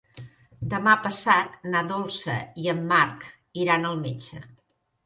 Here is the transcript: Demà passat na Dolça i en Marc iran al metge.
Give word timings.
Demà 0.71 0.95
passat 1.03 1.69
na 1.75 1.83
Dolça 1.91 2.41
i 2.65 2.73
en 2.77 2.83
Marc 2.95 3.31
iran 3.67 3.89
al 3.93 4.05
metge. 4.07 4.45